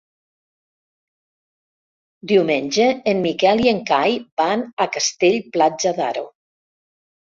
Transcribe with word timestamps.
Diumenge 2.33 2.89
en 3.13 3.23
Miquel 3.29 3.63
i 3.69 3.73
en 3.75 3.85
Cai 3.93 4.19
van 4.45 4.69
a 4.89 4.93
Castell-Platja 5.01 5.99
d'Aro. 6.03 6.31